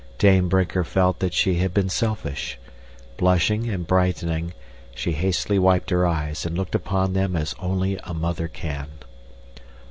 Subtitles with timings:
[0.17, 2.57] Dame Brinker felt that she had been selfish.
[3.17, 4.53] Blushing and brightening,
[4.95, 8.87] she hastily wiped her eyes and looked upon them as only a mother can.